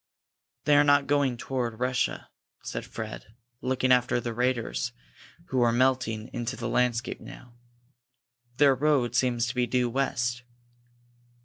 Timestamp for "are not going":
0.77-1.37